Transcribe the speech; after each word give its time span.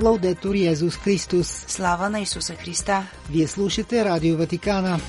Лаудетор 0.00 0.54
Йезус 0.54 0.96
Христос. 0.96 1.64
Слава 1.68 2.10
на 2.10 2.20
Исуса 2.20 2.54
Христа. 2.54 3.06
Вие 3.30 3.46
слушате 3.46 4.04
Радио 4.04 4.36
Ватикана. 4.36 5.00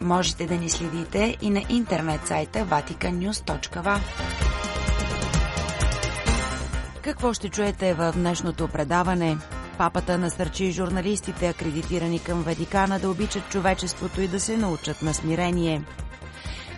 Можете 0.00 0.46
да 0.46 0.54
ни 0.54 0.70
следите 0.70 1.36
и 1.42 1.50
на 1.50 1.62
интернет 1.68 2.26
сайта 2.26 2.58
vaticannews.va. 2.58 3.98
Какво 7.02 7.32
ще 7.32 7.48
чуете 7.48 7.94
в 7.94 8.12
днешното 8.16 8.68
предаване? 8.68 9.36
Папата 9.78 10.18
насърчи 10.18 10.72
журналистите, 10.72 11.48
акредитирани 11.48 12.18
към 12.18 12.42
Ватикана, 12.42 12.98
да 12.98 13.10
обичат 13.10 13.48
човечеството 13.48 14.20
и 14.20 14.28
да 14.28 14.40
се 14.40 14.56
научат 14.56 15.02
на 15.02 15.14
смирение. 15.14 15.82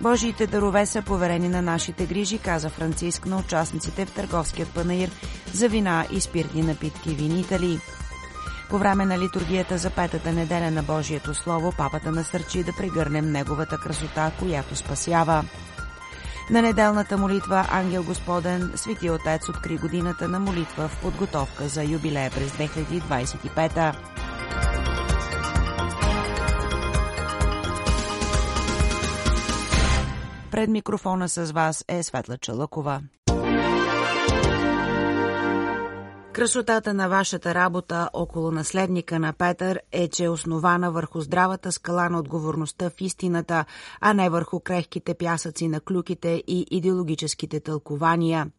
Божиите 0.01 0.47
дарове 0.47 0.87
са 0.87 1.03
поверени 1.03 1.49
на 1.49 1.63
нашите 1.63 2.07
грижи, 2.07 2.39
каза 2.39 2.71
Франциск 2.71 3.27
на 3.27 3.39
участниците 3.39 4.07
в 4.07 4.13
търговският 4.13 4.75
панаир 4.75 5.11
за 5.53 5.69
вина 5.69 6.07
и 6.11 6.21
спиртни 6.21 6.63
напитки 6.63 7.11
винители. 7.11 7.79
По 8.71 8.79
време 8.79 9.07
на 9.07 9.19
литургията 9.19 9.79
за 9.79 9.91
петата 9.91 10.33
неделя 10.33 10.71
на 10.71 10.83
Божието 10.83 11.35
Слово, 11.35 11.73
папата 11.79 12.13
насърчи 12.13 12.65
да 12.65 12.73
прегърнем 12.73 13.33
неговата 13.33 13.79
красота, 13.79 14.33
която 14.39 14.77
спасява. 14.77 15.45
На 16.51 16.63
неделната 16.63 17.19
молитва 17.19 17.67
Ангел 17.71 18.03
Господен, 18.03 18.73
Свети 18.77 19.11
Отец 19.11 19.49
откри 19.49 19.77
годината 19.77 20.29
на 20.29 20.41
молитва 20.41 20.89
в 20.89 21.01
подготовка 21.03 21.69
за 21.69 21.85
юбилея 21.85 22.31
през 22.31 22.53
2025. 22.53 23.95
Пред 30.57 30.71
микрофона 30.71 31.29
с 31.29 31.53
вас 31.53 31.85
е 31.89 32.03
Светла 32.03 32.39
Чалъкова. 32.39 33.03
Красотата 36.33 36.95
на 36.95 37.09
вашата 37.09 37.55
работа 37.55 38.11
около 38.13 38.51
наследника 38.51 39.19
на 39.19 39.33
Петър 39.33 39.81
е, 39.93 40.09
че 40.09 40.25
е 40.25 40.29
основана 40.29 40.91
върху 40.91 41.21
здравата 41.21 41.73
скала 41.73 42.09
на 42.09 42.19
отговорността 42.19 42.91
в 42.91 43.01
истината, 43.01 43.65
а 44.01 44.15
не 44.15 44.31
върху 44.31 44.61
крехките 44.61 45.15
пясъци 45.15 45.69
на 45.69 45.81
клюките 45.81 46.43
и 46.47 46.67
идеологическите 46.71 47.61
тълкования. 47.61 48.51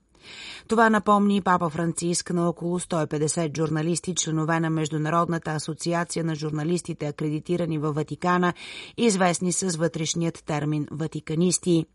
Това 0.68 0.90
напомни 0.90 1.42
папа 1.42 1.70
Франциск 1.70 2.34
на 2.34 2.50
около 2.50 2.80
150 2.80 3.58
журналисти, 3.58 4.16
членове 4.16 4.60
на 4.60 4.70
Международната 4.70 5.52
асоциация 5.52 6.26
на 6.26 6.36
журналистите, 6.36 7.08
акредитирани 7.08 7.78
във 7.78 7.96
Ватикана, 7.96 8.54
известни 8.98 9.52
с 9.52 9.78
вътрешният 9.78 10.44
термин 10.46 10.88
«ватиканисти». 10.92 11.86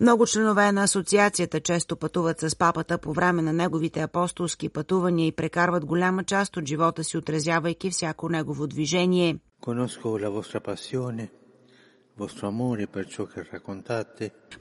Много 0.00 0.26
членове 0.26 0.72
на 0.72 0.82
асоциацията 0.82 1.60
често 1.60 1.96
пътуват 1.96 2.40
с 2.40 2.56
папата 2.56 2.98
по 2.98 3.12
време 3.12 3.42
на 3.42 3.52
неговите 3.52 4.00
апостолски 4.00 4.68
пътувания 4.68 5.26
и 5.26 5.32
прекарват 5.32 5.84
голяма 5.84 6.24
част 6.24 6.56
от 6.56 6.68
живота 6.68 7.04
си, 7.04 7.16
отразявайки 7.16 7.90
всяко 7.90 8.28
негово 8.28 8.66
движение. 8.66 9.38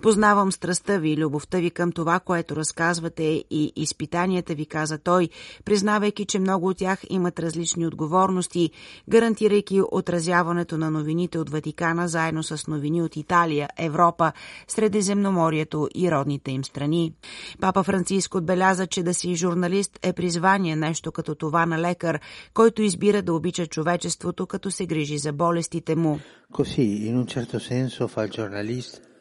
Познавам 0.01 0.51
страстта 0.51 0.97
ви, 0.97 1.17
любовта 1.17 1.57
ви 1.57 1.71
към 1.71 1.91
това, 1.91 2.19
което 2.19 2.55
разказвате 2.55 3.43
и 3.49 3.73
изпитанията 3.75 4.55
ви, 4.55 4.65
каза 4.65 4.97
той, 4.97 5.29
признавайки, 5.65 6.25
че 6.25 6.39
много 6.39 6.67
от 6.67 6.77
тях 6.77 7.01
имат 7.09 7.39
различни 7.39 7.87
отговорности, 7.87 8.71
гарантирайки 9.09 9.81
отразяването 9.91 10.77
на 10.77 10.91
новините 10.91 11.39
от 11.39 11.49
Ватикана 11.49 12.07
заедно 12.07 12.43
с 12.43 12.67
новини 12.67 13.01
от 13.01 13.15
Италия, 13.15 13.69
Европа, 13.77 14.31
Средиземноморието 14.67 15.87
и 15.95 16.11
родните 16.11 16.51
им 16.51 16.63
страни. 16.63 17.13
Папа 17.61 17.83
Франциск 17.83 18.35
отбеляза, 18.35 18.87
че 18.87 19.03
да 19.03 19.13
си 19.13 19.35
журналист 19.35 19.99
е 20.03 20.13
призвание, 20.13 20.75
нещо 20.75 21.11
като 21.11 21.35
това 21.35 21.65
на 21.65 21.81
лекар, 21.81 22.19
който 22.53 22.81
избира 22.81 23.21
да 23.21 23.33
обича 23.33 23.67
човечеството, 23.67 24.47
като 24.47 24.71
се 24.71 24.85
грижи 24.85 25.17
за 25.17 25.33
болестите 25.33 25.95
му. 25.95 26.19
Così, 26.51 27.07
in 27.07 27.15
un 27.15 27.25
certo 27.25 27.40
senso, 27.59 28.07
fa 28.07 28.23
il 28.23 28.31
giornalista 28.31 29.11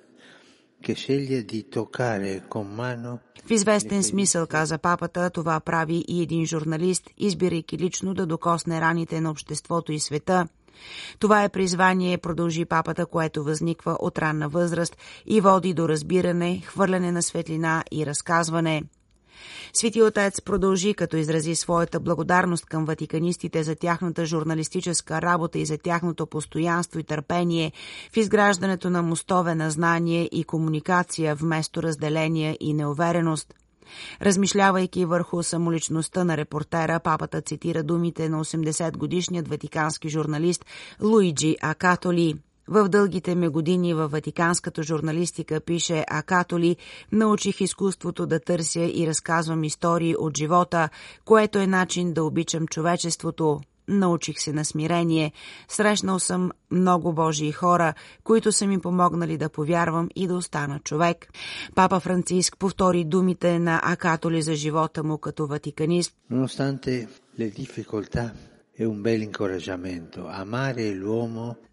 в 3.45 3.51
известен 3.51 4.03
смисъл, 4.03 4.47
каза 4.47 4.79
папата, 4.79 5.31
това 5.31 5.61
прави 5.61 6.05
и 6.09 6.23
един 6.23 6.47
журналист, 6.47 7.11
избирайки 7.19 7.79
лично 7.79 8.15
да 8.15 8.27
докосне 8.27 8.81
раните 8.81 9.21
на 9.21 9.31
обществото 9.31 9.93
и 9.93 10.01
света. 10.01 10.49
Това 11.19 11.45
е 11.45 11.49
призвание, 11.49 12.19
продължи 12.19 12.65
папата, 12.65 13.07
което 13.07 13.45
възниква 13.45 13.97
от 14.01 14.19
ранна 14.19 14.49
възраст 14.49 14.97
и 15.27 15.41
води 15.41 15.75
до 15.75 15.89
разбиране, 15.89 16.63
хвърляне 16.65 17.13
на 17.13 17.23
светлина 17.23 17.85
и 17.93 18.07
разказване. 18.07 18.83
Свети 19.73 20.03
отец 20.03 20.41
продължи, 20.41 20.95
като 20.95 21.17
изрази 21.17 21.55
своята 21.55 22.01
благодарност 22.01 22.67
към 22.67 22.85
ватиканистите 22.85 23.63
за 23.63 23.77
тяхната 23.77 24.27
журналистическа 24.27 25.23
работа 25.23 25.59
и 25.59 25.67
за 25.67 25.79
тяхното 25.79 26.27
постоянство 26.27 26.99
и 26.99 27.05
търпение 27.05 27.73
в 28.13 28.17
изграждането 28.17 28.91
на 28.91 29.03
мостове 29.03 29.55
на 29.55 29.71
знание 29.71 30.29
и 30.33 30.45
комуникация 30.45 31.35
вместо 31.35 31.83
разделение 31.83 32.57
и 32.61 32.75
неувереност. 32.75 33.55
Размишлявайки 34.23 35.05
върху 35.05 35.43
самоличността 35.43 36.25
на 36.25 36.37
репортера, 36.37 37.01
папата 37.01 37.41
цитира 37.41 37.83
думите 37.83 38.29
на 38.29 38.45
80-годишният 38.45 39.49
ватикански 39.49 40.09
журналист 40.09 40.67
Луиджи 41.01 41.57
Акатоли– 41.63 42.35
в 42.71 42.89
дългите 42.89 43.35
ми 43.35 43.49
години 43.49 43.95
във 43.95 44.11
ватиканската 44.11 44.83
журналистика 44.83 45.61
пише 45.61 46.05
А 46.09 46.23
Католи, 46.23 46.77
научих 47.13 47.61
изкуството 47.61 48.27
да 48.27 48.41
търся 48.41 48.81
и 48.81 49.07
разказвам 49.07 49.65
истории 49.65 50.15
от 50.19 50.37
живота, 50.37 50.89
което 51.25 51.59
е 51.59 51.67
начин 51.67 52.13
да 52.13 52.25
обичам 52.25 52.67
човечеството. 52.67 53.61
Научих 53.89 54.41
се 54.41 54.53
на 54.53 54.65
смирение. 54.65 55.33
Срещнал 55.69 56.19
съм 56.19 56.51
много 56.71 57.13
Божии 57.13 57.53
хора, 57.53 57.95
които 58.25 58.53
са 58.53 58.67
ми 58.67 58.81
помогнали 58.81 59.37
да 59.37 59.49
повярвам 59.49 60.09
и 60.17 60.27
да 60.27 60.35
остана 60.35 60.81
човек. 60.85 61.33
Папа 61.75 62.01
Франциск 62.01 62.59
повтори 62.59 63.05
думите 63.05 63.59
на 63.59 63.81
Акатоли 63.85 64.43
за 64.43 64.55
живота 64.55 65.05
му 65.05 65.19
като 65.19 65.47
ватиканист. 65.47 66.15
Nonostante 66.31 67.09
le 67.39 67.49
difficoltà 67.61 68.50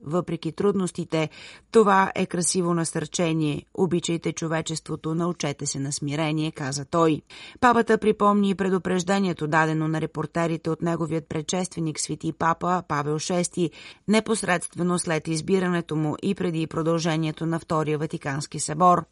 Въпреки 0.04 0.52
трудностите, 0.52 1.30
това 1.72 2.12
е 2.16 2.26
красиво 2.26 2.74
насърчение. 2.74 3.66
Обичайте 3.74 4.34
човечеството, 4.34 5.16
научете 5.16 5.66
се 5.66 5.80
на 5.80 5.92
смирение, 5.92 6.52
каза 6.52 6.86
той. 6.86 7.22
Папата 7.60 7.98
припомни 7.98 8.56
предупреждението, 8.56 9.48
дадено 9.48 9.88
на 9.88 10.02
репортерите 10.02 10.70
от 10.70 10.82
неговият 10.82 11.30
предшественик 11.30 12.00
Свети 12.00 12.32
Папа 12.32 12.84
Павел 12.88 13.20
VI, 13.20 13.72
непосредствено 14.08 15.00
след 15.00 15.28
избирането 15.28 15.96
му 15.96 16.16
и 16.22 16.36
преди 16.36 16.68
продължението 16.68 17.46
на 17.46 17.60
Втория 17.60 17.98
Ватикански 17.98 18.60
събор. 18.60 19.06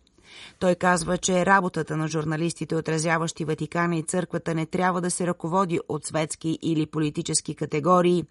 Той 0.59 0.75
казва, 0.75 1.18
че 1.18 1.46
работата 1.46 1.97
на 1.97 2.08
журналистите, 2.08 2.75
отразяващи 2.75 3.46
Ватикана 3.46 3.96
и 3.96 4.03
църквата, 4.03 4.56
не 4.56 4.66
трябва 4.66 5.02
да 5.02 5.12
се 5.12 5.28
ръководи 5.28 5.80
от 5.90 6.06
светски 6.06 6.59
или 6.62 6.86
политически 6.86 7.56
категории. 7.56 8.24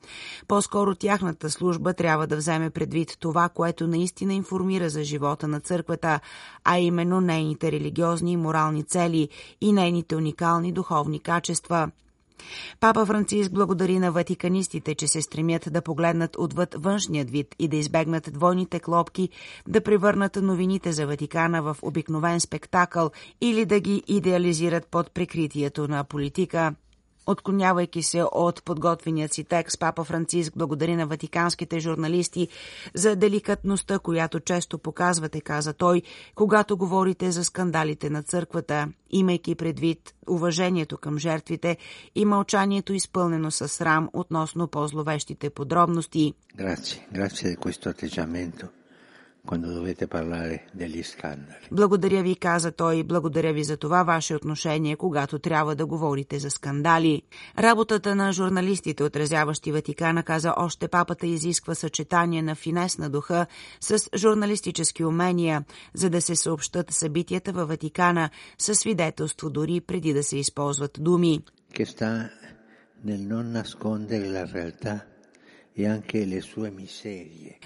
По-скоро 0.49 0.95
тяхната 0.95 1.51
служба 1.51 1.95
трябва 1.95 2.27
да 2.27 2.37
вземе 2.37 2.71
предвид 2.71 3.17
това, 3.21 3.49
което 3.49 3.87
наистина 3.87 4.35
информира 4.35 4.91
за 4.91 5.05
живота 5.05 5.49
на 5.49 5.61
църквата, 5.61 6.21
а 6.65 6.79
именно 6.79 7.21
нейните 7.21 7.73
религиозни 7.73 8.33
и 8.33 8.37
морални 8.37 8.85
цели 8.85 9.29
и 9.61 9.73
нейните 9.73 10.17
уникални 10.17 10.73
духовни 10.73 11.19
качества– 11.19 11.91
Папа 12.81 13.07
Франциск 13.07 13.53
благодари 13.53 13.99
на 13.99 14.13
ватиканистите, 14.13 14.95
че 14.95 15.07
се 15.07 15.23
стремят 15.23 15.69
да 15.71 15.83
погледнат 15.83 16.37
отвъд 16.39 16.75
външният 16.79 17.31
вид 17.31 17.55
и 17.59 17.69
да 17.69 17.77
избегнат 17.77 18.31
двойните 18.33 18.81
клопки, 18.81 19.29
да 19.69 19.81
превърнат 19.81 20.37
новините 20.37 20.93
за 20.93 21.07
Ватикана 21.07 21.63
в 21.63 21.77
обикновен 21.83 22.41
спектакъл 22.41 23.11
или 23.41 23.65
да 23.65 23.81
ги 23.81 24.03
идеализират 24.07 24.87
под 24.87 25.11
прикритието 25.11 25.89
на 25.89 26.05
политика. 26.05 26.75
Отклонявайки 27.27 28.03
се 28.03 28.23
от 28.23 28.65
подготвеният 28.65 29.33
си 29.33 29.45
текст, 29.45 29.81
папа 29.81 30.05
Франциск 30.05 30.53
благодари 30.57 30.97
на 30.97 31.07
ватиканските 31.07 31.81
журналисти 31.81 32.49
за 32.95 33.17
деликатността, 33.17 33.99
която 33.99 34.41
често 34.41 34.79
показвате, 34.79 35.41
каза 35.41 35.73
той, 35.73 36.03
когато 36.35 36.77
говорите 36.77 37.31
за 37.31 37.45
скандалите 37.45 38.11
на 38.11 38.23
църквата, 38.23 38.89
имайки 39.11 39.55
предвид 39.55 40.15
уважението 40.29 40.99
към 40.99 41.19
жертвите 41.19 41.77
и 42.15 42.25
мълчанието 42.25 42.93
изпълнено 42.93 43.51
с 43.51 43.69
срам 43.69 44.11
относно 44.13 44.69
по-зловещите 44.69 45.51
подробности. 45.51 46.35
Grazie, 46.59 46.99
grazie 47.13 47.51
di 47.51 47.57
questo 47.57 47.89
atteggiamento 47.89 48.84
quando 49.47 49.73
dovete 49.73 50.07
parlare 50.07 50.65
degli 50.73 51.03
scandali. 51.03 51.69
Благодаря 51.71 52.23
ви, 52.23 52.37
каза 52.37 52.73
той, 52.73 53.03
благодаря 53.03 53.53
ви 53.53 53.65
за 53.65 53.77
това 53.77 54.03
ваше 54.03 54.35
отношение, 54.35 54.97
когато 54.97 55.39
трябва 55.39 55.75
да 55.75 55.87
говорите 55.87 56.39
за 56.39 56.51
скандали. 56.51 57.23
Работата 57.59 58.15
на 58.15 58.33
журналистите, 58.33 59.05
отразяващи 59.05 59.73
Ватикана, 59.73 60.23
каза 60.23 60.55
още 60.57 60.89
папата, 60.89 61.27
изисква 61.27 61.75
съчетание 61.75 62.43
на 62.43 62.55
финес 62.55 62.99
на 62.99 63.11
духа 63.11 63.47
с 63.81 63.99
журналистически 64.17 65.05
умения, 65.05 65.65
за 65.95 66.11
да 66.11 66.21
се 66.21 66.37
съобщат 66.37 66.91
събитията 66.91 67.53
във 67.53 67.69
Ватикана 67.69 68.31
със 68.59 68.79
свидетелство 68.79 69.51
дори 69.51 69.81
преди 69.81 70.13
да 70.13 70.23
се 70.23 70.39
използват 70.39 70.99
думи. 71.01 71.41
Che 71.75 71.87
sta 71.87 72.11
nel 73.05 73.23
non 73.33 73.47
nascondere 73.61 74.27
la 74.37 74.45
realtà 74.57 74.95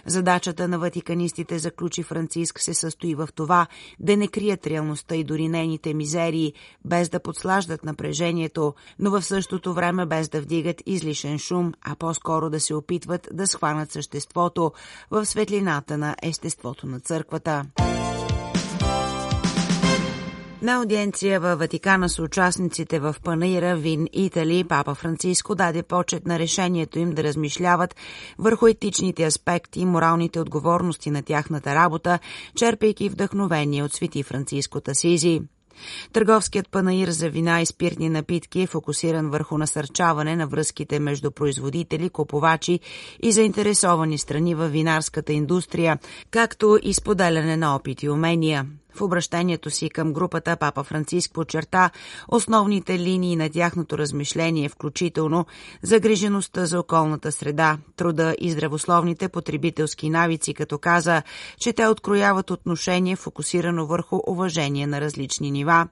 Задачата 0.07 0.69
на 0.69 0.79
ватиканистите, 0.79 1.59
заключи 1.59 2.03
Франциск, 2.03 2.61
се 2.61 2.75
състои 2.75 3.15
в 3.15 3.29
това 3.35 3.67
да 4.01 4.17
не 4.17 4.29
крият 4.29 4.67
реалността 4.67 5.15
и 5.17 5.25
дори 5.25 5.49
нейните 5.49 5.95
мизерии, 5.95 6.53
без 6.85 7.09
да 7.09 7.21
подслаждат 7.21 7.85
напрежението, 7.85 8.75
но 8.99 9.11
в 9.11 9.23
същото 9.23 9.75
време 9.75 10.07
без 10.07 10.29
да 10.29 10.41
вдигат 10.41 10.83
излишен 10.87 11.39
шум, 11.39 11.73
а 11.83 11.97
по-скоро 11.97 12.51
да 12.51 12.61
се 12.61 12.75
опитват 12.75 13.29
да 13.33 13.47
схванат 13.47 13.93
съществото 13.93 14.73
в 15.11 15.27
светлината 15.27 15.99
на 15.99 16.17
естеството 16.23 16.87
на 16.87 17.01
църквата. 17.01 17.65
На 20.63 20.77
аудиенция 20.77 21.41
във 21.41 21.59
Ватикана 21.59 22.09
с 22.09 22.19
участниците 22.19 23.01
в 23.01 23.17
Панаира 23.25 23.77
Вин 23.77 24.07
Итали, 24.13 24.65
Папа 24.65 24.95
Франциско 24.95 25.55
даде 25.55 25.83
почет 25.83 26.27
на 26.27 26.39
решението 26.39 26.99
им 26.99 27.11
да 27.11 27.25
размишляват 27.25 27.97
върху 28.39 28.67
етичните 28.67 29.25
аспекти 29.25 29.81
и 29.81 29.85
моралните 29.85 30.41
отговорности 30.41 31.11
на 31.11 31.23
тяхната 31.23 31.75
работа, 31.75 32.19
черпейки 32.57 33.09
вдъхновение 33.09 33.83
от 33.83 33.93
свети 33.93 34.23
Франциско 34.23 34.81
Тасизи. 34.81 35.41
Търговският 36.13 36.71
панаир 36.71 37.09
за 37.09 37.31
вина 37.31 37.61
и 37.61 37.67
спиртни 37.67 38.09
напитки 38.09 38.61
е 38.61 38.67
фокусиран 38.67 39.31
върху 39.31 39.59
насърчаване 39.59 40.37
на 40.37 40.47
връзките 40.47 41.01
между 41.01 41.31
производители, 41.31 42.09
купувачи 42.09 42.81
и 43.23 43.33
заинтересовани 43.33 44.19
страни 44.19 44.55
в 44.55 44.69
винарската 44.69 45.33
индустрия, 45.33 45.99
както 46.31 46.79
и 46.83 46.95
споделяне 46.95 47.57
на 47.57 47.77
опит 47.77 48.03
и 48.03 48.09
умения. 48.09 48.67
В 48.95 49.03
обращението 49.03 49.71
си 49.71 49.91
към 49.91 50.13
групата 50.13 50.57
Папа 50.57 50.85
Франциск 50.85 51.33
подчерта 51.33 51.91
основните 52.29 52.99
линии 52.99 53.37
на 53.37 53.51
тяхното 53.51 53.99
размишление, 53.99 54.69
включително 54.69 55.47
загрижеността 55.83 56.67
за 56.67 56.81
околната 56.81 57.33
среда, 57.33 57.79
труда 57.97 58.35
и 58.41 58.51
здравословните 58.51 59.29
потребителски 59.29 60.11
навици, 60.11 60.55
като 60.55 60.79
каза, 60.79 61.23
че 61.59 61.73
те 61.73 61.87
открояват 61.87 62.51
отношение 62.51 63.17
фокусирано 63.17 63.87
върху 63.87 64.21
уважение 64.27 64.87
на 64.87 65.01
различни 65.01 65.51
нива. 65.51 65.89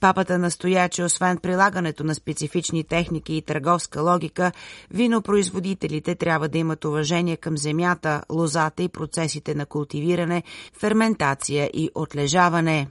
Папата 0.00 0.38
настоя, 0.38 0.88
че 0.88 1.04
освен 1.04 1.38
прилагането 1.38 2.04
на 2.04 2.14
специфични 2.14 2.84
техники 2.84 3.34
и 3.34 3.42
търговска 3.42 4.02
логика, 4.02 4.52
винопроизводителите 4.90 6.14
трябва 6.14 6.48
да 6.48 6.58
имат 6.58 6.84
уважение 6.84 7.36
към 7.36 7.58
земята, 7.58 8.22
лозата 8.32 8.82
и 8.82 8.88
процесите 8.88 9.54
на 9.54 9.66
култивиране, 9.66 10.42
ферментация 10.78 11.70
и 11.72 11.90
отлежаване. 11.94 12.88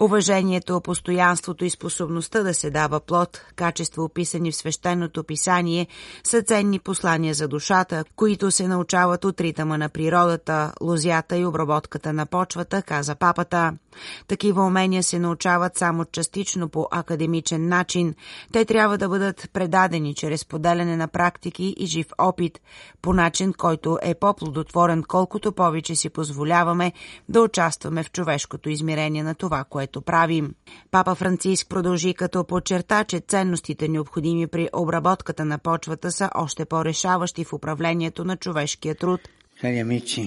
Уважението, 0.00 0.80
постоянството 0.80 1.64
и 1.64 1.70
способността 1.70 2.42
да 2.42 2.54
се 2.54 2.70
дава 2.70 3.00
плод, 3.00 3.40
качества 3.56 4.04
описани 4.04 4.52
в 4.52 4.56
свещеното 4.56 5.24
писание, 5.24 5.86
са 6.24 6.42
ценни 6.42 6.78
послания 6.78 7.34
за 7.34 7.48
душата, 7.48 8.04
които 8.16 8.50
се 8.50 8.68
научават 8.68 9.24
от 9.24 9.40
ритъма 9.40 9.78
на 9.78 9.88
природата, 9.88 10.72
лозята 10.82 11.36
и 11.36 11.44
обработката 11.44 12.12
на 12.12 12.26
почвата, 12.26 12.82
каза 12.82 13.14
папата 13.14 13.49
нещата. 13.50 13.78
Такива 14.26 14.66
умения 14.66 15.02
се 15.02 15.18
научават 15.18 15.78
само 15.78 16.04
частично 16.04 16.68
по 16.68 16.88
академичен 16.90 17.68
начин. 17.68 18.14
Те 18.52 18.64
трябва 18.64 18.98
да 18.98 19.08
бъдат 19.08 19.50
предадени 19.52 20.14
чрез 20.14 20.44
поделяне 20.44 20.96
на 20.96 21.08
практики 21.08 21.74
и 21.78 21.86
жив 21.86 22.06
опит, 22.18 22.60
по 23.02 23.12
начин, 23.12 23.52
който 23.52 23.98
е 24.02 24.14
по-плодотворен, 24.14 25.02
колкото 25.02 25.52
повече 25.52 25.94
си 25.94 26.10
позволяваме 26.10 26.92
да 27.28 27.42
участваме 27.42 28.02
в 28.02 28.10
човешкото 28.12 28.70
измерение 28.70 29.22
на 29.22 29.34
това, 29.34 29.64
което 29.64 30.02
правим. 30.02 30.54
Папа 30.90 31.14
Франциск 31.14 31.68
продължи 31.68 32.14
като 32.14 32.44
подчерта, 32.44 33.04
че 33.04 33.20
ценностите 33.20 33.88
необходими 33.88 34.46
при 34.46 34.68
обработката 34.72 35.44
на 35.44 35.58
почвата 35.58 36.12
са 36.12 36.30
още 36.34 36.64
по-решаващи 36.64 37.44
в 37.44 37.52
управлението 37.52 38.24
на 38.24 38.36
човешкия 38.36 38.94
труд. 38.94 39.20
Cari 39.62 39.80
amici, 39.86 40.22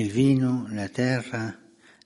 il 0.00 0.08
vino, 0.18 0.52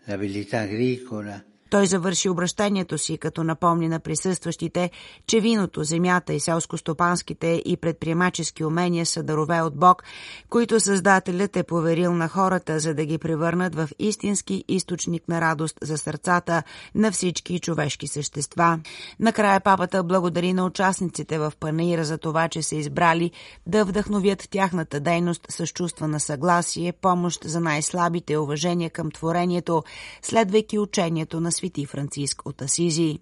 l'abilità 0.08 0.60
agricola, 0.60 1.44
той 1.70 1.86
завърши 1.86 2.28
обращението 2.28 2.98
си, 2.98 3.18
като 3.18 3.44
напомни 3.44 3.88
на 3.88 4.00
присъстващите, 4.00 4.90
че 5.26 5.40
виното, 5.40 5.84
земята 5.84 6.34
и 6.34 6.40
селско-стопанските 6.40 7.62
и 7.64 7.76
предприемачески 7.76 8.64
умения 8.64 9.06
са 9.06 9.22
дарове 9.22 9.60
от 9.60 9.76
Бог, 9.76 10.02
които 10.48 10.80
Създателят 10.80 11.56
е 11.56 11.62
поверил 11.62 12.14
на 12.14 12.28
хората, 12.28 12.78
за 12.78 12.94
да 12.94 13.04
ги 13.04 13.18
превърнат 13.18 13.74
в 13.74 13.88
истински 13.98 14.64
източник 14.68 15.28
на 15.28 15.40
радост 15.40 15.78
за 15.82 15.98
сърцата 15.98 16.62
на 16.94 17.12
всички 17.12 17.58
човешки 17.58 18.06
същества. 18.06 18.80
Накрая 19.20 19.60
папата 19.60 20.04
благодари 20.04 20.52
на 20.52 20.66
участниците 20.66 21.38
в 21.38 21.52
панаира 21.60 22.04
за 22.04 22.18
това, 22.18 22.48
че 22.48 22.62
са 22.62 22.76
избрали 22.76 23.30
да 23.66 23.84
вдъхновят 23.84 24.48
тяхната 24.50 25.00
дейност 25.00 25.46
с 25.48 25.66
чувства 25.66 26.08
на 26.08 26.20
съгласие, 26.20 26.92
помощ 26.92 27.44
за 27.44 27.60
най-слабите, 27.60 28.36
уважение 28.36 28.90
към 28.90 29.10
творението, 29.10 29.84
следвайки 30.22 30.78
учението 30.78 31.40
на 31.40 31.52
свети 31.58 31.86
Франциск 31.86 32.42
от 32.46 32.62
Асизи. 32.62 33.18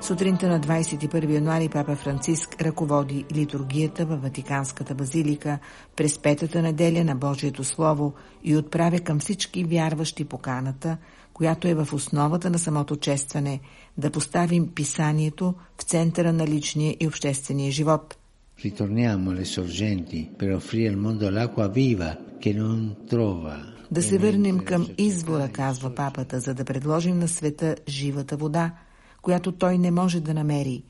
Сутринта 0.00 0.48
на 0.48 0.60
21 0.60 1.34
януари 1.34 1.68
папа 1.68 1.96
Франциск 1.96 2.62
ръководи 2.62 3.24
литургията 3.32 4.06
във 4.06 4.22
Ватиканската 4.22 4.94
базилика 4.94 5.58
през 5.96 6.18
петата 6.18 6.62
неделя 6.62 7.04
на 7.04 7.16
Божието 7.16 7.64
Слово 7.64 8.12
и 8.44 8.56
отправя 8.56 9.00
към 9.00 9.20
всички 9.20 9.64
вярващи 9.64 10.24
поканата, 10.24 10.96
която 11.32 11.68
е 11.68 11.74
в 11.74 11.88
основата 11.92 12.50
на 12.50 12.58
самото 12.58 12.96
честване, 12.96 13.60
да 13.98 14.10
поставим 14.10 14.68
писанието 14.74 15.54
в 15.80 15.82
центъра 15.82 16.32
на 16.32 16.46
личния 16.46 16.96
и 17.00 17.06
обществения 17.06 17.72
живот– 17.72 18.16
Ritorniamo 18.62 19.30
alle 19.30 19.44
sorgenti 19.44 20.30
per 20.36 20.52
offrire 20.52 20.88
al 20.88 20.96
mondo 20.96 21.28
l'acqua 21.28 21.66
viva 21.66 22.16
che 22.38 22.52
non 22.52 22.94
trova. 23.08 23.56
Да 23.90 24.02
се 24.02 24.18
върнем 24.18 24.58
към 24.58 24.88
извора, 24.98 25.48
казва 25.48 25.94
папата, 25.94 26.40
за 26.40 26.54
да 26.54 26.64
предложим 26.64 27.18
на 27.18 27.28
света 27.28 27.76
живата 27.88 28.36
вода, 28.36 28.74
която 29.22 29.52
той 29.52 29.78
не 29.78 29.90
може 29.90 30.20
да 30.20 30.34
намери. 30.34 30.84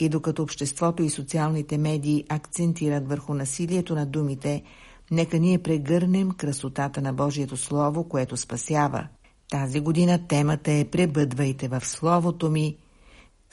И 0.00 0.08
докато 0.08 0.42
обществото 0.42 1.02
и 1.02 1.10
социалните 1.10 1.78
медии 1.78 2.24
акцентират 2.28 3.08
върху 3.08 3.34
насилието 3.34 3.94
на 3.94 4.06
думите, 4.06 4.62
нека 5.10 5.38
ние 5.38 5.58
прегърнем 5.58 6.30
красотата 6.30 7.00
на 7.00 7.12
Божието 7.12 7.56
Слово, 7.56 8.08
което 8.08 8.36
спасява. 8.36 9.08
Тази 9.50 9.80
година 9.80 10.26
темата 10.28 10.72
е 10.72 10.84
Пребъдвайте 10.84 11.68
в 11.68 11.80
Словото 11.84 12.50
ми, 12.50 12.76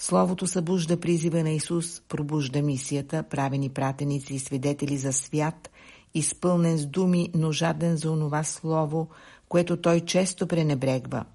Словото 0.04 0.48
събужда 0.48 1.00
призива 1.00 1.44
на 1.44 1.50
Исус, 1.50 2.02
пробужда 2.02 2.62
мисията, 2.62 3.24
правени 3.24 3.70
пратеници 3.70 4.34
и 4.34 4.40
свидетели 4.40 4.98
за 4.98 5.14
свят, 5.14 5.70
изпълнен 6.14 6.78
с 6.78 6.86
думи, 6.86 7.30
но 7.36 7.52
жаден 7.52 7.98
за 7.98 8.12
онова 8.12 8.44
Слово, 8.44 9.08
което 9.50 9.78
той 9.78 10.00
често 10.00 10.48
пренебрегва. 10.48 11.26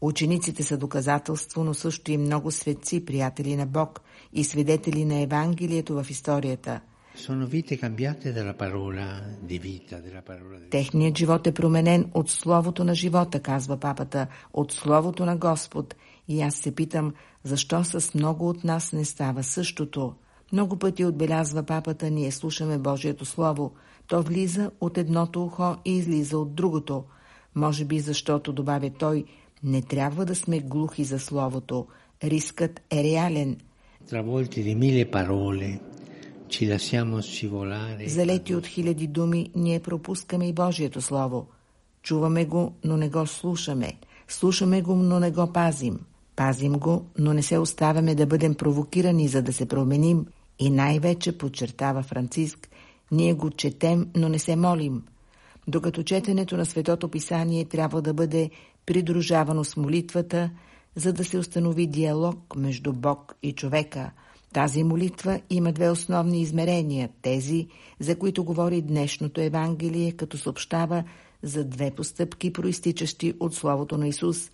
Учениците 0.00 0.62
са 0.62 0.76
доказателство, 0.76 1.64
но 1.64 1.74
също 1.74 2.12
и 2.12 2.18
много 2.18 2.50
светци, 2.50 3.04
приятели 3.04 3.56
на 3.56 3.66
Бог 3.66 4.00
и 4.32 4.44
свидетели 4.44 5.04
на 5.04 5.20
Евангелието 5.20 5.94
в 5.94 6.10
историята. 6.10 6.80
Техният 10.70 11.18
живот 11.18 11.46
е 11.46 11.54
променен 11.54 12.10
от 12.14 12.30
Словото 12.30 12.84
на 12.84 12.94
живота, 12.94 13.40
казва 13.40 13.76
папата, 13.76 14.26
от 14.52 14.72
Словото 14.72 15.26
на 15.26 15.36
Господ– 15.36 15.94
и 16.30 16.42
аз 16.42 16.54
се 16.54 16.74
питам, 16.74 17.12
защо 17.44 17.84
с 17.84 18.14
много 18.14 18.48
от 18.48 18.64
нас 18.64 18.92
не 18.92 19.04
става 19.04 19.42
същото. 19.42 20.14
Много 20.52 20.76
пъти 20.76 21.04
отбелязва 21.04 21.62
папата, 21.62 22.10
ние 22.10 22.30
слушаме 22.30 22.78
Божието 22.78 23.24
Слово. 23.24 23.72
То 24.06 24.22
влиза 24.22 24.70
от 24.80 24.98
едното 24.98 25.44
ухо 25.44 25.76
и 25.84 25.96
излиза 25.96 26.38
от 26.38 26.54
другото. 26.54 27.04
Може 27.54 27.84
би 27.84 28.00
защото, 28.00 28.52
добавя 28.52 28.90
той, 28.90 29.24
не 29.62 29.82
трябва 29.82 30.24
да 30.24 30.34
сме 30.34 30.60
глухи 30.60 31.04
за 31.04 31.18
Словото. 31.18 31.86
Рискът 32.24 32.80
е 32.90 33.04
реален. 33.04 33.56
Залети 38.06 38.54
от 38.54 38.66
хиляди 38.66 39.06
думи, 39.06 39.50
ние 39.56 39.80
пропускаме 39.80 40.48
и 40.48 40.52
Божието 40.52 41.00
Слово. 41.00 41.46
Чуваме 42.02 42.44
го, 42.44 42.72
но 42.84 42.96
не 42.96 43.08
го 43.08 43.26
слушаме. 43.26 43.92
Слушаме 44.28 44.82
го, 44.82 44.94
но 44.94 45.20
не 45.20 45.30
го 45.30 45.52
пазим. 45.52 45.98
Пазим 46.36 46.72
го, 46.72 47.06
но 47.18 47.32
не 47.32 47.42
се 47.42 47.58
оставяме 47.58 48.14
да 48.14 48.26
бъдем 48.26 48.54
провокирани, 48.54 49.28
за 49.28 49.42
да 49.42 49.52
се 49.52 49.66
променим. 49.66 50.26
И 50.58 50.70
най-вече, 50.70 51.38
подчертава 51.38 52.02
Франциск, 52.02 52.68
ние 53.12 53.34
го 53.34 53.50
четем, 53.50 54.08
но 54.16 54.28
не 54.28 54.38
се 54.38 54.56
молим. 54.56 55.02
Докато 55.68 56.02
четенето 56.02 56.56
на 56.56 56.66
Светото 56.66 57.08
Писание 57.08 57.64
трябва 57.64 58.02
да 58.02 58.14
бъде 58.14 58.50
придружавано 58.86 59.64
с 59.64 59.76
молитвата, 59.76 60.50
за 60.94 61.12
да 61.12 61.24
се 61.24 61.38
установи 61.38 61.86
диалог 61.86 62.56
между 62.56 62.92
Бог 62.92 63.34
и 63.42 63.52
човека. 63.52 64.10
Тази 64.52 64.84
молитва 64.84 65.40
има 65.50 65.72
две 65.72 65.90
основни 65.90 66.40
измерения, 66.40 67.08
тези, 67.22 67.68
за 68.00 68.16
които 68.16 68.44
говори 68.44 68.82
днешното 68.82 69.40
Евангелие, 69.40 70.12
като 70.12 70.38
съобщава 70.38 71.04
за 71.42 71.64
две 71.64 71.90
постъпки, 71.90 72.52
проистичащи 72.52 73.34
от 73.40 73.54
Словото 73.54 73.98
на 73.98 74.08
Исус. 74.08 74.50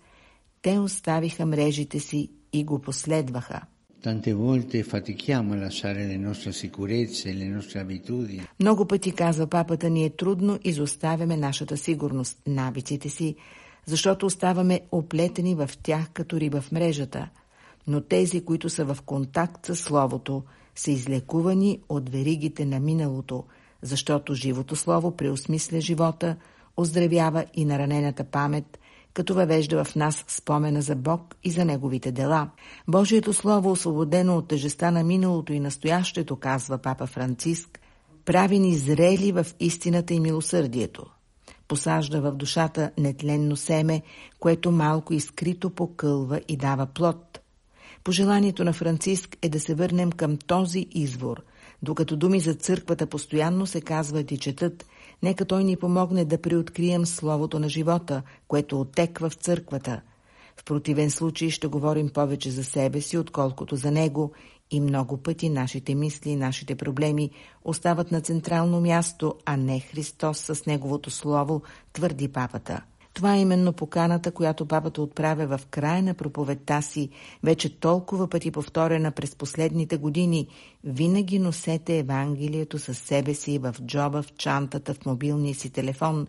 Те 0.67 0.79
оставиха 0.79 1.45
мрежите 1.45 1.99
си 1.99 2.29
и 2.53 2.63
го 2.63 2.79
последваха. 2.79 3.61
Много 8.59 8.85
пъти, 8.85 9.11
казва 9.11 9.47
папата, 9.47 9.89
ни 9.89 10.05
е 10.05 10.09
трудно 10.09 10.59
изоставяме 10.63 11.37
нашата 11.37 11.77
сигурност, 11.77 12.37
навиците 12.47 13.09
си, 13.09 13.35
защото 13.85 14.25
оставаме 14.25 14.81
оплетени 14.91 15.55
в 15.55 15.69
тях 15.83 16.09
като 16.13 16.39
риба 16.39 16.61
в 16.61 16.71
мрежата. 16.71 17.29
Но 17.87 18.01
тези, 18.01 18.45
които 18.45 18.69
са 18.69 18.85
в 18.85 18.97
контакт 19.05 19.65
с 19.65 19.75
Словото, 19.75 20.43
са 20.75 20.91
излекувани 20.91 21.79
от 21.89 22.09
веригите 22.09 22.65
на 22.65 22.79
миналото, 22.79 23.43
защото 23.81 24.33
живото 24.33 24.75
Слово 24.75 25.17
преосмисля 25.17 25.81
живота, 25.81 26.35
оздравява 26.77 27.45
и 27.53 27.65
наранената 27.65 28.23
памет, 28.23 28.79
като 29.17 29.33
въвежда 29.33 29.83
в 29.83 29.95
нас 29.95 30.25
спомена 30.27 30.81
за 30.81 30.95
Бог 30.95 31.35
и 31.43 31.51
за 31.51 31.65
Неговите 31.65 32.11
дела. 32.11 32.49
Божието 32.87 33.33
Слово, 33.33 33.71
освободено 33.71 34.37
от 34.37 34.47
тежеста 34.47 34.91
на 34.91 35.03
миналото 35.03 35.53
и 35.53 35.59
настоящето, 35.59 36.35
казва 36.35 36.77
папа 36.77 37.07
Франциск, 37.07 37.79
прави 38.25 38.59
ни 38.59 38.75
зрели 38.75 39.31
в 39.31 39.45
истината 39.59 40.13
и 40.13 40.19
милосърдието 40.19 41.05
посажда 41.67 42.21
в 42.21 42.31
душата 42.31 42.91
нетленно 42.97 43.55
семе, 43.55 44.01
което 44.39 44.71
малко 44.71 45.13
изкрито 45.13 45.69
покълва 45.69 46.41
и 46.47 46.57
дава 46.57 46.85
плод. 46.85 47.39
Пожеланието 48.03 48.63
на 48.63 48.73
Франциск 48.73 49.37
е 49.41 49.49
да 49.49 49.59
се 49.59 49.75
върнем 49.75 50.11
към 50.11 50.37
този 50.37 50.87
извор. 50.91 51.43
Докато 51.83 52.15
думи 52.15 52.39
за 52.39 52.53
църквата 52.53 53.07
постоянно 53.07 53.65
се 53.65 53.81
казват 53.81 54.31
и 54.31 54.37
четат, 54.37 54.85
нека 55.23 55.45
той 55.45 55.63
ни 55.63 55.75
помогне 55.75 56.25
да 56.25 56.41
приоткрием 56.41 57.05
словото 57.05 57.59
на 57.59 57.69
живота, 57.69 58.21
което 58.47 58.81
отеква 58.81 59.29
в 59.29 59.33
църквата. 59.33 60.01
В 60.57 60.63
противен 60.63 61.11
случай 61.11 61.49
ще 61.49 61.67
говорим 61.67 62.09
повече 62.09 62.51
за 62.51 62.63
себе 62.63 63.01
си, 63.01 63.17
отколкото 63.17 63.75
за 63.75 63.91
него 63.91 64.31
и 64.71 64.79
много 64.79 65.17
пъти 65.17 65.49
нашите 65.49 65.95
мисли 65.95 66.29
и 66.29 66.35
нашите 66.35 66.75
проблеми 66.75 67.29
остават 67.63 68.11
на 68.11 68.21
централно 68.21 68.81
място, 68.81 69.35
а 69.45 69.57
не 69.57 69.79
Христос 69.79 70.37
с 70.37 70.65
Неговото 70.65 71.11
Слово, 71.11 71.61
твърди 71.93 72.27
папата. 72.27 72.81
Това 73.17 73.35
е 73.35 73.41
именно 73.41 73.73
поканата, 73.73 74.31
която 74.31 74.65
папата 74.65 75.01
отправя 75.01 75.57
в 75.57 75.65
края 75.65 76.03
на 76.03 76.13
проповедта 76.13 76.81
си, 76.81 77.09
вече 77.43 77.79
толкова 77.79 78.27
пъти 78.27 78.51
повторена 78.51 79.11
през 79.11 79.35
последните 79.35 79.97
години. 79.97 80.47
Винаги 80.83 81.39
носете 81.39 81.97
Евангелието 81.97 82.79
със 82.79 82.97
себе 82.97 83.33
си 83.33 83.57
в 83.57 83.75
джоба, 83.81 84.21
в 84.21 84.33
чантата, 84.33 84.93
в 84.93 85.05
мобилния 85.05 85.55
си 85.55 85.69
телефон. 85.69 86.27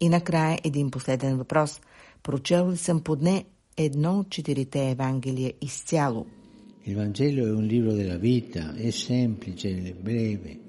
И 0.00 0.08
накрая 0.08 0.58
един 0.64 0.90
последен 0.90 1.38
въпрос. 1.38 1.80
Прочел 2.22 2.70
ли 2.70 2.76
съм 2.76 3.00
подне 3.00 3.44
едно 3.76 4.18
от 4.18 4.30
четирите 4.30 4.90
Евангелия 4.90 5.52
изцяло? 5.60 6.26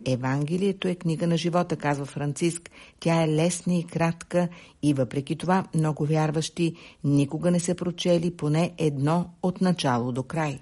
Евангелието 0.05 0.88
е 0.88 0.96
книга 0.96 1.27
на 1.27 1.38
живота, 1.38 1.75
казва 1.75 2.05
Франциск. 2.05 2.72
Тя 3.00 3.24
е 3.24 3.27
лесна 3.27 3.75
и 3.75 3.84
кратка 3.84 4.48
и 4.84 4.93
въпреки 4.93 5.36
това 5.36 5.65
много 5.75 6.05
вярващи 6.05 6.75
никога 7.03 7.51
не 7.51 7.60
са 7.60 7.75
прочели 7.75 8.32
поне 8.32 8.72
едно 8.77 9.29
от 9.43 9.62
начало 9.62 10.12
до 10.12 10.24
край. 10.24 10.60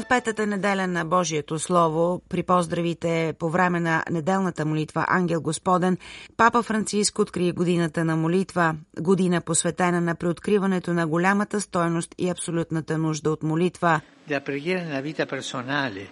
В 0.00 0.04
петата 0.08 0.46
неделя 0.46 0.86
на 0.86 1.04
Божието 1.04 1.58
Слово, 1.58 2.22
при 2.28 2.42
поздравите 2.42 3.34
по 3.38 3.50
време 3.50 3.80
на 3.80 4.04
неделната 4.10 4.66
молитва 4.66 5.04
Ангел 5.08 5.40
Господен, 5.40 5.98
Папа 6.36 6.62
Франциск 6.62 7.18
откри 7.18 7.52
годината 7.52 8.04
на 8.04 8.16
молитва, 8.16 8.76
година 9.00 9.40
посветена 9.40 10.00
на 10.00 10.14
преоткриването 10.14 10.92
на 10.94 11.06
голямата 11.06 11.60
стойност 11.60 12.14
и 12.18 12.28
абсолютната 12.28 12.98
нужда 12.98 13.30
от 13.30 13.42
молитва. 13.42 14.00
La 14.28 14.40
preghiera 14.40 14.80
nella 14.84 15.02
vita 15.10 15.26
personale, 15.26 16.02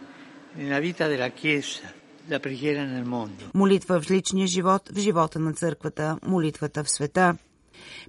nella 0.59 0.81
vita 0.81 1.05
della 1.09 1.31
Chiesa, 1.41 1.87
la 2.31 2.39
preghiera 2.41 2.85
nel 2.85 3.05
mondo. 3.05 3.45
Молитва 3.55 4.01
в 4.01 4.11
личния 4.11 4.47
живот, 4.47 4.89
в 4.89 4.99
живота 4.99 5.39
на 5.39 5.53
църквата, 5.53 6.19
молитвата 6.27 6.85
в 6.85 6.91
света. 6.91 7.37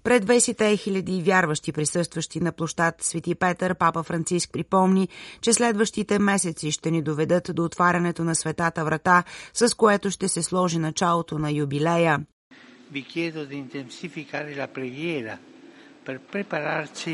Пред 0.03 0.25
20 0.25 0.77
хиляди 0.77 1.21
вярващи 1.21 1.71
присъстващи 1.71 2.39
на 2.39 2.51
площад 2.51 2.95
Свети 3.01 3.35
Петър, 3.35 3.75
папа 3.75 4.03
Франциск 4.03 4.49
припомни, 4.53 5.07
че 5.41 5.53
следващите 5.53 6.19
месеци 6.19 6.71
ще 6.71 6.91
ни 6.91 7.01
доведат 7.01 7.51
до 7.53 7.63
отварянето 7.63 8.23
на 8.23 8.35
светата 8.35 8.85
врата, 8.85 9.23
с 9.53 9.73
което 9.73 10.11
ще 10.11 10.27
се 10.27 10.43
сложи 10.43 10.79
началото 10.79 11.39
на 11.39 11.51
юбилея. 11.51 12.19
Vi 12.97 13.03
chiedo 13.11 13.41
di 13.45 13.55
intensificare 13.67 14.51
la 14.61 14.67
preghiera 14.77 15.33
per 16.05 16.17
prepararci. 16.33 17.11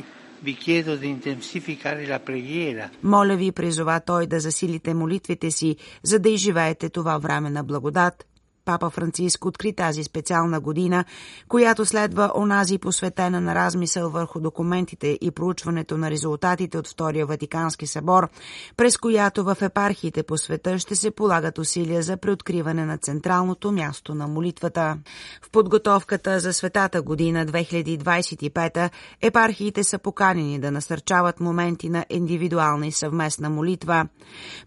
Моля 3.03 3.35
ви, 3.35 3.51
призова 3.51 3.99
той 3.99 4.27
да 4.27 4.39
засилите 4.39 4.93
молитвите 4.93 5.51
си, 5.51 5.75
за 6.03 6.19
да 6.19 6.29
изживеете 6.29 6.89
това 6.89 7.17
време 7.17 7.49
на 7.49 7.63
благодат. 7.63 8.25
Папа 8.65 8.89
Франциск 8.89 9.45
откри 9.45 9.73
тази 9.73 10.03
специална 10.03 10.59
година, 10.59 11.05
която 11.47 11.85
следва 11.85 12.31
онази 12.35 12.77
посветена 12.77 13.41
на 13.41 13.55
размисъл 13.55 14.09
върху 14.09 14.39
документите 14.39 15.17
и 15.21 15.31
проучването 15.31 15.97
на 15.97 16.11
резултатите 16.11 16.77
от 16.77 16.87
Втория 16.87 17.25
Ватикански 17.25 17.87
събор, 17.87 18.29
през 18.77 18.97
която 18.97 19.43
в 19.43 19.57
епархиите 19.61 20.23
по 20.23 20.37
света 20.37 20.79
ще 20.79 20.95
се 20.95 21.11
полагат 21.11 21.57
усилия 21.57 22.01
за 22.01 22.17
преоткриване 22.17 22.85
на 22.85 22.97
централното 22.97 23.71
място 23.71 24.15
на 24.15 24.27
молитвата. 24.27 24.97
В 25.41 25.51
подготовката 25.51 26.39
за 26.39 26.53
Светата 26.53 27.01
година 27.01 27.45
2025 27.45 28.89
епархиите 29.21 29.83
са 29.83 29.99
поканени 29.99 30.59
да 30.59 30.71
насърчават 30.71 31.39
моменти 31.39 31.89
на 31.89 32.05
индивидуална 32.09 32.87
и 32.87 32.91
съвместна 32.91 33.49
молитва. 33.49 34.07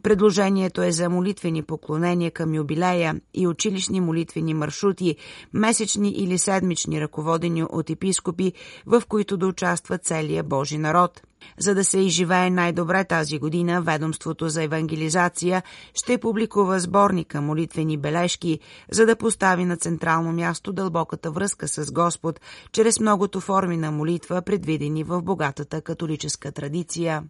Предложението 0.02 0.83
е 0.83 0.93
за 0.93 1.09
молитвени 1.09 1.62
поклонения 1.62 2.31
към 2.31 2.55
юбилея 2.55 3.21
и 3.35 3.47
училищни 3.47 3.88
годишни 3.88 4.00
молитвени 4.00 4.54
маршрути, 4.54 5.16
месечни 5.52 6.11
или 6.11 6.38
седмични, 6.38 7.00
ръководени 7.00 7.62
от 7.62 7.90
епископи, 7.90 8.52
в 8.87 9.02
които 9.09 9.37
да 9.37 9.47
участва 9.47 9.99
целия 9.99 10.42
Божи 10.42 10.78
народ. 10.78 11.23
За 11.59 11.75
да 11.75 11.85
се 11.85 11.99
изживее 11.99 12.50
най-добре 12.50 13.04
тази 13.04 13.38
година, 13.38 13.83
Ведомството 13.83 14.49
за 14.49 14.62
евангелизация 14.62 15.62
ще 15.95 16.18
публикува 16.18 16.80
сборника 16.80 17.40
молитвени 17.40 17.97
бележки, 17.97 18.61
за 18.90 19.07
да 19.07 19.16
постави 19.16 19.64
на 19.64 19.76
централно 19.76 20.33
място 20.33 20.73
дълбоката 20.73 21.30
връзка 21.30 21.68
с 21.68 21.92
Господ, 21.92 22.40
чрез 22.73 23.00
многото 23.00 23.40
форми 23.40 23.76
на 23.76 23.90
молитва, 23.90 24.42
предвидени 24.42 25.04
в 25.04 25.23
богатата 25.23 25.80
католическа 25.80 26.52
традиция. 26.52 27.23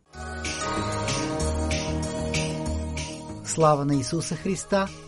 Слава 3.44 3.84
на 3.84 3.94
Исуса 3.94 4.36
Христа! 4.36 5.07